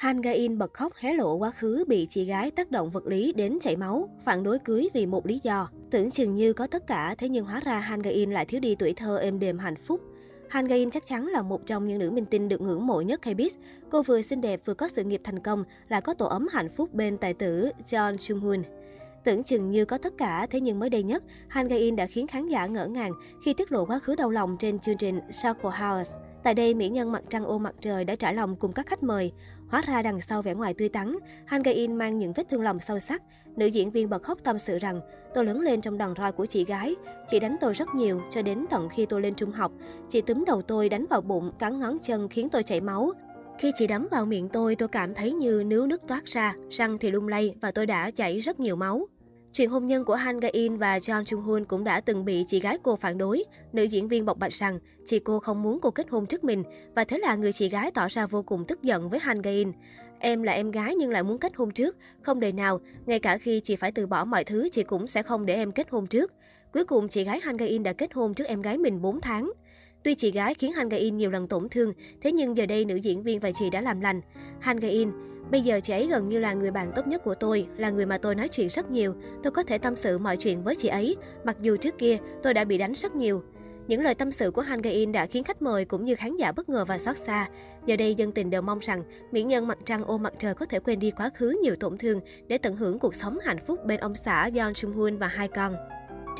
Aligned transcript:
Han 0.00 0.20
Ga-in 0.20 0.58
bật 0.58 0.74
khóc 0.74 0.92
hé 0.96 1.14
lộ 1.14 1.34
quá 1.34 1.50
khứ 1.50 1.84
bị 1.88 2.06
chị 2.10 2.24
gái 2.24 2.50
tác 2.50 2.70
động 2.70 2.90
vật 2.90 3.06
lý 3.06 3.32
đến 3.32 3.58
chảy 3.60 3.76
máu, 3.76 4.08
phản 4.24 4.42
đối 4.42 4.58
cưới 4.58 4.88
vì 4.94 5.06
một 5.06 5.26
lý 5.26 5.40
do. 5.42 5.68
Tưởng 5.90 6.10
chừng 6.10 6.36
như 6.36 6.52
có 6.52 6.66
tất 6.66 6.86
cả, 6.86 7.14
thế 7.18 7.28
nhưng 7.28 7.44
hóa 7.44 7.60
ra 7.60 7.78
Han 7.78 8.02
Ga-in 8.02 8.30
lại 8.30 8.44
thiếu 8.44 8.60
đi 8.60 8.74
tuổi 8.74 8.92
thơ 8.92 9.18
êm 9.18 9.38
đềm 9.38 9.58
hạnh 9.58 9.74
phúc. 9.86 10.00
Han 10.48 10.66
Ga-in 10.66 10.90
chắc 10.90 11.06
chắn 11.06 11.26
là 11.26 11.42
một 11.42 11.66
trong 11.66 11.88
những 11.88 11.98
nữ 11.98 12.10
minh 12.10 12.24
tinh 12.24 12.48
được 12.48 12.60
ngưỡng 12.60 12.86
mộ 12.86 13.00
nhất 13.00 13.20
K-pop. 13.22 13.50
Cô 13.90 14.02
vừa 14.02 14.22
xinh 14.22 14.40
đẹp 14.40 14.60
vừa 14.64 14.74
có 14.74 14.88
sự 14.88 15.04
nghiệp 15.04 15.20
thành 15.24 15.38
công, 15.38 15.64
lại 15.88 16.00
có 16.00 16.14
tổ 16.14 16.26
ấm 16.26 16.46
hạnh 16.52 16.68
phúc 16.76 16.94
bên 16.94 17.18
tài 17.18 17.34
tử 17.34 17.70
John 17.86 18.16
Chung 18.16 18.40
Hoon. 18.40 18.62
Tưởng 19.24 19.42
chừng 19.42 19.70
như 19.70 19.84
có 19.84 19.98
tất 19.98 20.12
cả, 20.18 20.46
thế 20.50 20.60
nhưng 20.60 20.78
mới 20.78 20.90
đây 20.90 21.02
nhất, 21.02 21.22
Han 21.48 21.68
Ga-in 21.68 21.96
đã 21.96 22.06
khiến 22.06 22.26
khán 22.26 22.48
giả 22.48 22.66
ngỡ 22.66 22.86
ngàng 22.86 23.12
khi 23.44 23.54
tiết 23.54 23.72
lộ 23.72 23.84
quá 23.84 23.98
khứ 23.98 24.14
đau 24.14 24.30
lòng 24.30 24.56
trên 24.58 24.78
chương 24.78 24.96
trình 24.96 25.20
Circle 25.42 25.70
House. 25.70 26.12
Tại 26.42 26.54
đây, 26.54 26.74
mỹ 26.74 26.88
nhân 26.88 27.12
mặt 27.12 27.22
trăng 27.28 27.44
ô 27.44 27.58
mặt 27.58 27.74
trời 27.80 28.04
đã 28.04 28.14
trả 28.14 28.32
lòng 28.32 28.56
cùng 28.56 28.72
các 28.72 28.86
khách 28.86 29.02
mời. 29.02 29.32
Hóa 29.68 29.82
ra 29.86 30.02
đằng 30.02 30.20
sau 30.20 30.42
vẻ 30.42 30.54
ngoài 30.54 30.74
tươi 30.74 30.88
tắn, 30.88 31.16
Han 31.46 31.62
Ga-in 31.62 31.96
mang 31.96 32.18
những 32.18 32.32
vết 32.32 32.48
thương 32.50 32.62
lòng 32.62 32.80
sâu 32.80 32.98
sắc. 32.98 33.22
Nữ 33.56 33.66
diễn 33.66 33.90
viên 33.90 34.10
bật 34.10 34.22
khóc 34.22 34.38
tâm 34.44 34.58
sự 34.58 34.78
rằng, 34.78 35.00
tôi 35.34 35.44
lớn 35.44 35.60
lên 35.60 35.80
trong 35.80 35.98
đòn 35.98 36.14
roi 36.18 36.32
của 36.32 36.46
chị 36.46 36.64
gái. 36.64 36.94
Chị 37.30 37.40
đánh 37.40 37.56
tôi 37.60 37.74
rất 37.74 37.94
nhiều, 37.94 38.22
cho 38.30 38.42
đến 38.42 38.66
tận 38.70 38.88
khi 38.88 39.06
tôi 39.06 39.20
lên 39.20 39.34
trung 39.34 39.52
học. 39.52 39.72
Chị 40.08 40.20
túm 40.20 40.44
đầu 40.46 40.62
tôi 40.62 40.88
đánh 40.88 41.06
vào 41.10 41.20
bụng, 41.20 41.52
cắn 41.58 41.80
ngón 41.80 41.98
chân 41.98 42.28
khiến 42.28 42.48
tôi 42.48 42.62
chảy 42.62 42.80
máu. 42.80 43.12
Khi 43.58 43.72
chị 43.74 43.86
đấm 43.86 44.08
vào 44.10 44.26
miệng 44.26 44.48
tôi, 44.48 44.76
tôi 44.76 44.88
cảm 44.88 45.14
thấy 45.14 45.32
như 45.32 45.62
nứa 45.66 45.86
nước 45.86 46.02
toát 46.08 46.24
ra, 46.24 46.54
răng 46.70 46.98
thì 46.98 47.10
lung 47.10 47.28
lay 47.28 47.54
và 47.60 47.70
tôi 47.70 47.86
đã 47.86 48.10
chảy 48.10 48.40
rất 48.40 48.60
nhiều 48.60 48.76
máu. 48.76 49.06
Chuyện 49.52 49.70
hôn 49.70 49.86
nhân 49.86 50.04
của 50.04 50.14
Han 50.14 50.40
Ga-in 50.40 50.76
và 50.76 50.98
John 50.98 51.24
Chung 51.24 51.40
Hoon 51.40 51.64
cũng 51.64 51.84
đã 51.84 52.00
từng 52.00 52.24
bị 52.24 52.44
chị 52.48 52.60
gái 52.60 52.78
cô 52.82 52.96
phản 52.96 53.18
đối. 53.18 53.44
Nữ 53.72 53.82
diễn 53.82 54.08
viên 54.08 54.24
bộc 54.24 54.38
bạch 54.38 54.52
rằng 54.52 54.78
chị 55.06 55.18
cô 55.18 55.38
không 55.38 55.62
muốn 55.62 55.78
cô 55.80 55.90
kết 55.90 56.10
hôn 56.10 56.26
trước 56.26 56.44
mình 56.44 56.62
và 56.94 57.04
thế 57.04 57.18
là 57.18 57.36
người 57.36 57.52
chị 57.52 57.68
gái 57.68 57.90
tỏ 57.90 58.08
ra 58.08 58.26
vô 58.26 58.42
cùng 58.42 58.64
tức 58.68 58.82
giận 58.82 59.10
với 59.10 59.20
Han 59.20 59.42
Ga-in. 59.42 59.72
Em 60.18 60.42
là 60.42 60.52
em 60.52 60.70
gái 60.70 60.94
nhưng 60.94 61.10
lại 61.10 61.22
muốn 61.22 61.38
kết 61.38 61.56
hôn 61.56 61.70
trước, 61.70 61.96
không 62.22 62.40
đời 62.40 62.52
nào, 62.52 62.80
ngay 63.06 63.18
cả 63.18 63.38
khi 63.38 63.60
chị 63.60 63.76
phải 63.76 63.92
từ 63.92 64.06
bỏ 64.06 64.24
mọi 64.24 64.44
thứ 64.44 64.68
chị 64.72 64.82
cũng 64.82 65.06
sẽ 65.06 65.22
không 65.22 65.46
để 65.46 65.54
em 65.54 65.72
kết 65.72 65.90
hôn 65.90 66.06
trước. 66.06 66.32
Cuối 66.72 66.84
cùng 66.84 67.08
chị 67.08 67.24
gái 67.24 67.40
Han 67.42 67.56
Ga-in 67.56 67.82
đã 67.82 67.92
kết 67.92 68.14
hôn 68.14 68.34
trước 68.34 68.44
em 68.46 68.62
gái 68.62 68.78
mình 68.78 69.02
4 69.02 69.20
tháng. 69.20 69.52
Tuy 70.04 70.14
chị 70.14 70.30
gái 70.30 70.54
khiến 70.54 70.72
Han 70.72 70.88
Ga-in 70.88 71.16
nhiều 71.16 71.30
lần 71.30 71.48
tổn 71.48 71.68
thương, 71.68 71.92
thế 72.22 72.32
nhưng 72.32 72.56
giờ 72.56 72.66
đây 72.66 72.84
nữ 72.84 72.96
diễn 72.96 73.22
viên 73.22 73.40
và 73.40 73.50
chị 73.52 73.70
đã 73.70 73.80
làm 73.80 74.00
lành. 74.00 74.20
Han 74.60 74.76
Ga-in, 74.76 75.10
Bây 75.50 75.60
giờ 75.60 75.80
chị 75.80 75.92
ấy 75.92 76.06
gần 76.06 76.28
như 76.28 76.38
là 76.38 76.52
người 76.52 76.70
bạn 76.70 76.92
tốt 76.96 77.06
nhất 77.06 77.24
của 77.24 77.34
tôi, 77.34 77.66
là 77.76 77.90
người 77.90 78.06
mà 78.06 78.18
tôi 78.18 78.34
nói 78.34 78.48
chuyện 78.48 78.68
rất 78.68 78.90
nhiều. 78.90 79.14
Tôi 79.42 79.50
có 79.50 79.62
thể 79.62 79.78
tâm 79.78 79.96
sự 79.96 80.18
mọi 80.18 80.36
chuyện 80.36 80.62
với 80.62 80.76
chị 80.76 80.88
ấy, 80.88 81.16
mặc 81.44 81.56
dù 81.60 81.76
trước 81.76 81.98
kia 81.98 82.16
tôi 82.42 82.54
đã 82.54 82.64
bị 82.64 82.78
đánh 82.78 82.92
rất 82.92 83.14
nhiều. 83.14 83.42
Những 83.86 84.02
lời 84.02 84.14
tâm 84.14 84.32
sự 84.32 84.50
của 84.50 84.62
Han 84.62 84.82
Ga-in 84.82 85.12
đã 85.12 85.26
khiến 85.26 85.44
khách 85.44 85.62
mời 85.62 85.84
cũng 85.84 86.04
như 86.04 86.14
khán 86.14 86.36
giả 86.36 86.52
bất 86.52 86.68
ngờ 86.68 86.84
và 86.84 86.98
xót 86.98 87.16
xa. 87.18 87.48
Giờ 87.86 87.96
đây 87.96 88.14
dân 88.14 88.32
tình 88.32 88.50
đều 88.50 88.62
mong 88.62 88.78
rằng 88.78 89.02
mỹ 89.32 89.42
nhân 89.42 89.66
mặt 89.66 89.78
trăng 89.84 90.04
ô 90.04 90.18
mặt 90.18 90.32
trời 90.38 90.54
có 90.54 90.66
thể 90.66 90.80
quên 90.80 90.98
đi 90.98 91.10
quá 91.10 91.30
khứ 91.34 91.60
nhiều 91.62 91.76
tổn 91.80 91.98
thương 91.98 92.20
để 92.46 92.58
tận 92.58 92.76
hưởng 92.76 92.98
cuộc 92.98 93.14
sống 93.14 93.38
hạnh 93.44 93.64
phúc 93.66 93.78
bên 93.86 94.00
ông 94.00 94.14
xã 94.24 94.50
Yeon 94.54 94.74
Sung 94.74 94.92
Hoon 94.92 95.18
và 95.18 95.26
hai 95.26 95.48
con. 95.48 95.74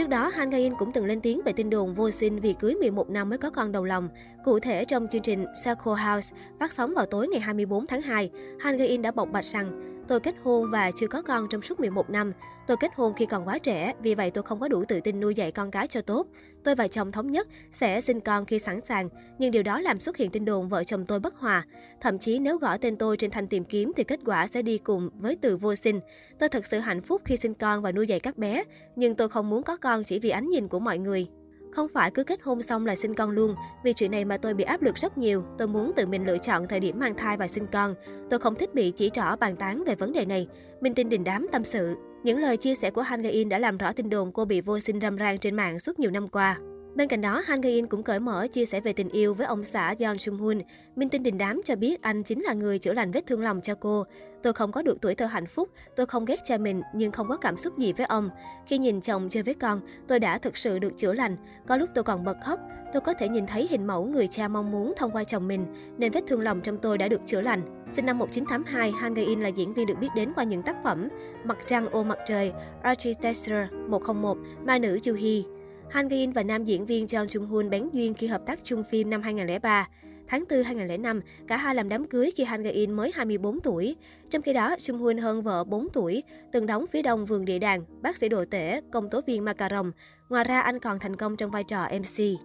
Trước 0.00 0.08
đó, 0.08 0.28
Han 0.34 0.50
Ga-in 0.50 0.74
cũng 0.74 0.92
từng 0.92 1.06
lên 1.06 1.20
tiếng 1.20 1.40
về 1.44 1.52
tin 1.52 1.70
đồn 1.70 1.94
vô 1.94 2.10
sinh 2.10 2.40
vì 2.40 2.52
cưới 2.52 2.74
11 2.74 3.10
năm 3.10 3.28
mới 3.28 3.38
có 3.38 3.50
con 3.50 3.72
đầu 3.72 3.84
lòng. 3.84 4.08
Cụ 4.44 4.58
thể, 4.58 4.84
trong 4.84 5.06
chương 5.08 5.22
trình 5.22 5.44
Circle 5.64 6.02
House 6.04 6.34
phát 6.60 6.72
sóng 6.72 6.94
vào 6.96 7.06
tối 7.06 7.28
ngày 7.28 7.40
24 7.40 7.86
tháng 7.86 8.02
2, 8.02 8.30
Han 8.60 8.76
Ga-in 8.76 9.02
đã 9.02 9.10
bộc 9.10 9.28
bạch 9.32 9.44
rằng 9.44 9.99
Tôi 10.10 10.20
kết 10.20 10.34
hôn 10.42 10.70
và 10.70 10.90
chưa 10.90 11.08
có 11.08 11.22
con 11.22 11.48
trong 11.48 11.62
suốt 11.62 11.80
11 11.80 12.10
năm. 12.10 12.32
Tôi 12.66 12.76
kết 12.80 12.90
hôn 12.94 13.14
khi 13.14 13.26
còn 13.26 13.48
quá 13.48 13.58
trẻ, 13.58 13.94
vì 14.02 14.14
vậy 14.14 14.30
tôi 14.30 14.44
không 14.44 14.60
có 14.60 14.68
đủ 14.68 14.84
tự 14.88 15.00
tin 15.00 15.20
nuôi 15.20 15.34
dạy 15.34 15.52
con 15.52 15.70
cái 15.70 15.88
cho 15.88 16.00
tốt. 16.00 16.26
Tôi 16.64 16.74
và 16.74 16.88
chồng 16.88 17.12
thống 17.12 17.30
nhất 17.30 17.48
sẽ 17.72 18.00
sinh 18.00 18.20
con 18.20 18.44
khi 18.44 18.58
sẵn 18.58 18.80
sàng, 18.88 19.08
nhưng 19.38 19.50
điều 19.50 19.62
đó 19.62 19.80
làm 19.80 20.00
xuất 20.00 20.16
hiện 20.16 20.30
tin 20.30 20.44
đồn 20.44 20.68
vợ 20.68 20.84
chồng 20.84 21.06
tôi 21.06 21.20
bất 21.20 21.34
hòa. 21.34 21.66
Thậm 22.00 22.18
chí 22.18 22.38
nếu 22.38 22.58
gõ 22.58 22.76
tên 22.76 22.96
tôi 22.96 23.16
trên 23.16 23.30
thanh 23.30 23.48
tìm 23.48 23.64
kiếm 23.64 23.92
thì 23.96 24.04
kết 24.04 24.20
quả 24.26 24.46
sẽ 24.46 24.62
đi 24.62 24.78
cùng 24.78 25.10
với 25.14 25.36
từ 25.40 25.56
vô 25.56 25.74
sinh. 25.74 26.00
Tôi 26.38 26.48
thật 26.48 26.66
sự 26.70 26.78
hạnh 26.78 27.02
phúc 27.02 27.22
khi 27.24 27.36
sinh 27.36 27.54
con 27.54 27.82
và 27.82 27.92
nuôi 27.92 28.06
dạy 28.06 28.20
các 28.20 28.38
bé, 28.38 28.64
nhưng 28.96 29.14
tôi 29.14 29.28
không 29.28 29.50
muốn 29.50 29.62
có 29.62 29.76
con 29.76 30.04
chỉ 30.04 30.18
vì 30.18 30.30
ánh 30.30 30.50
nhìn 30.50 30.68
của 30.68 30.80
mọi 30.80 30.98
người. 30.98 31.28
Không 31.72 31.88
phải 31.94 32.10
cứ 32.10 32.24
kết 32.24 32.42
hôn 32.42 32.62
xong 32.62 32.86
là 32.86 32.96
sinh 32.96 33.14
con 33.14 33.30
luôn, 33.30 33.54
vì 33.84 33.92
chuyện 33.92 34.10
này 34.10 34.24
mà 34.24 34.36
tôi 34.36 34.54
bị 34.54 34.64
áp 34.64 34.82
lực 34.82 34.96
rất 34.96 35.18
nhiều. 35.18 35.44
Tôi 35.58 35.68
muốn 35.68 35.92
tự 35.96 36.06
mình 36.06 36.26
lựa 36.26 36.38
chọn 36.38 36.68
thời 36.68 36.80
điểm 36.80 36.98
mang 36.98 37.14
thai 37.14 37.36
và 37.36 37.48
sinh 37.48 37.66
con. 37.72 37.94
Tôi 38.30 38.40
không 38.40 38.54
thích 38.54 38.74
bị 38.74 38.90
chỉ 38.90 39.10
trỏ 39.10 39.36
bàn 39.36 39.56
tán 39.56 39.84
về 39.86 39.94
vấn 39.94 40.12
đề 40.12 40.24
này. 40.24 40.48
Minh 40.80 40.94
Tinh 40.94 41.08
đình 41.08 41.24
đám 41.24 41.46
tâm 41.52 41.64
sự. 41.64 41.94
Những 42.24 42.38
lời 42.38 42.56
chia 42.56 42.74
sẻ 42.74 42.90
của 42.90 43.02
Han 43.02 43.22
Ga-in 43.22 43.48
đã 43.48 43.58
làm 43.58 43.78
rõ 43.78 43.92
tin 43.92 44.10
đồn 44.10 44.32
cô 44.32 44.44
bị 44.44 44.60
vô 44.60 44.80
sinh 44.80 45.00
râm 45.00 45.16
ran 45.16 45.38
trên 45.38 45.56
mạng 45.56 45.80
suốt 45.80 45.98
nhiều 45.98 46.10
năm 46.10 46.28
qua. 46.28 46.58
Bên 46.94 47.08
cạnh 47.08 47.20
đó, 47.20 47.42
Han 47.46 47.60
Ga-in 47.60 47.86
cũng 47.86 48.02
cởi 48.02 48.20
mở 48.20 48.46
chia 48.52 48.66
sẻ 48.66 48.80
về 48.80 48.92
tình 48.92 49.08
yêu 49.08 49.34
với 49.34 49.46
ông 49.46 49.64
xã 49.64 49.94
Yeon 49.98 50.18
Sung 50.18 50.38
Hoon. 50.38 50.60
Minh 50.96 51.08
tinh 51.08 51.22
đình 51.22 51.38
đám 51.38 51.60
cho 51.64 51.76
biết 51.76 52.02
anh 52.02 52.22
chính 52.22 52.42
là 52.42 52.52
người 52.52 52.78
chữa 52.78 52.92
lành 52.92 53.10
vết 53.10 53.26
thương 53.26 53.42
lòng 53.42 53.60
cho 53.60 53.74
cô. 53.74 54.04
Tôi 54.42 54.52
không 54.52 54.72
có 54.72 54.82
được 54.82 55.00
tuổi 55.00 55.14
thơ 55.14 55.26
hạnh 55.26 55.46
phúc, 55.46 55.68
tôi 55.96 56.06
không 56.06 56.24
ghét 56.24 56.40
cha 56.44 56.58
mình 56.58 56.82
nhưng 56.94 57.12
không 57.12 57.28
có 57.28 57.36
cảm 57.36 57.58
xúc 57.58 57.78
gì 57.78 57.92
với 57.92 58.06
ông. 58.06 58.30
Khi 58.66 58.78
nhìn 58.78 59.00
chồng 59.00 59.28
chơi 59.28 59.42
với 59.42 59.54
con, 59.54 59.80
tôi 60.08 60.20
đã 60.20 60.38
thực 60.38 60.56
sự 60.56 60.78
được 60.78 60.92
chữa 60.96 61.12
lành. 61.12 61.36
Có 61.66 61.76
lúc 61.76 61.90
tôi 61.94 62.04
còn 62.04 62.24
bật 62.24 62.36
khóc, 62.44 62.60
tôi 62.92 63.00
có 63.00 63.14
thể 63.14 63.28
nhìn 63.28 63.46
thấy 63.46 63.66
hình 63.70 63.86
mẫu 63.86 64.04
người 64.04 64.26
cha 64.26 64.48
mong 64.48 64.70
muốn 64.70 64.92
thông 64.96 65.10
qua 65.10 65.24
chồng 65.24 65.48
mình, 65.48 65.66
nên 65.98 66.12
vết 66.12 66.20
thương 66.28 66.40
lòng 66.40 66.60
trong 66.60 66.78
tôi 66.78 66.98
đã 66.98 67.08
được 67.08 67.20
chữa 67.26 67.40
lành. 67.40 67.84
Sinh 67.96 68.06
năm 68.06 68.18
1982, 68.18 68.90
Han 68.90 69.14
Ga-in 69.14 69.40
là 69.40 69.48
diễn 69.48 69.74
viên 69.74 69.86
được 69.86 69.98
biết 70.00 70.08
đến 70.16 70.32
qua 70.34 70.44
những 70.44 70.62
tác 70.62 70.76
phẩm 70.84 71.08
Mặt 71.44 71.58
trăng 71.66 71.88
ô 71.88 72.04
mặt 72.04 72.18
trời, 72.26 72.52
Architecture 72.82 73.68
101, 73.88 74.38
Ma 74.64 74.78
nữ 74.78 74.98
Chu 75.02 75.14
Hee. 75.14 75.42
Han 75.90 76.08
Ga-in 76.08 76.32
và 76.32 76.42
nam 76.42 76.64
diễn 76.64 76.86
viên 76.86 77.06
John 77.06 77.26
Chung 77.26 77.46
Hoon 77.46 77.70
bén 77.70 77.88
duyên 77.92 78.14
khi 78.14 78.26
hợp 78.26 78.42
tác 78.46 78.60
chung 78.62 78.84
phim 78.90 79.10
năm 79.10 79.22
2003. 79.22 79.88
Tháng 80.30 80.44
4 80.50 80.62
2005, 80.62 81.20
cả 81.48 81.56
hai 81.56 81.74
làm 81.74 81.88
đám 81.88 82.06
cưới 82.06 82.30
khi 82.36 82.44
Han 82.44 82.62
Ga-in 82.62 82.92
mới 82.92 83.12
24 83.14 83.60
tuổi. 83.60 83.96
Trong 84.30 84.42
khi 84.42 84.52
đó, 84.52 84.76
Chung 84.80 84.98
Hoon 84.98 85.18
hơn 85.18 85.42
vợ 85.42 85.64
4 85.64 85.88
tuổi, 85.92 86.22
từng 86.52 86.66
đóng 86.66 86.86
phía 86.92 87.02
đông 87.02 87.26
vườn 87.26 87.44
địa 87.44 87.58
đàng, 87.58 87.84
bác 88.02 88.16
sĩ 88.16 88.28
đồ 88.28 88.44
tể, 88.50 88.80
công 88.92 89.10
tố 89.10 89.20
viên 89.26 89.44
Macaron. 89.44 89.90
Ngoài 90.28 90.44
ra, 90.44 90.60
anh 90.60 90.78
còn 90.78 90.98
thành 90.98 91.16
công 91.16 91.36
trong 91.36 91.50
vai 91.50 91.64
trò 91.64 91.88
MC. 91.92 92.40